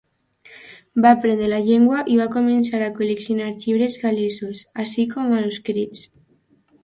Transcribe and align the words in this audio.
Va 1.05 1.09
aprendre 1.15 1.49
la 1.51 1.59
llengua 1.65 1.99
i 2.13 2.15
va 2.21 2.25
començar 2.35 2.79
a 2.85 2.89
col·leccionar 2.95 3.51
llibres 3.65 3.97
gal·lesos, 4.05 4.65
així 4.85 5.05
com 5.15 5.31
manuscrits. 5.35 6.03